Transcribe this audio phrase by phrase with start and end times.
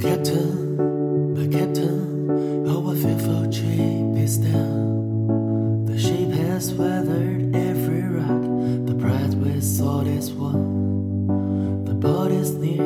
[0.00, 0.32] Plakette,
[1.34, 5.84] Plakette, how oh, I feel for cheap is down.
[5.84, 11.84] The ship has weathered every rock, the prize we sought is won.
[11.84, 12.78] The boat is near,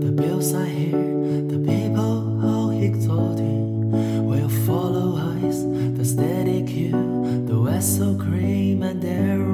[0.00, 4.24] the bills are here, the people all exalted.
[4.24, 5.64] will follow us.
[5.98, 9.53] the steady crew, the vessel cream and arrow.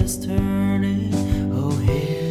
[0.00, 1.14] this turning?
[1.54, 2.23] Oh, here.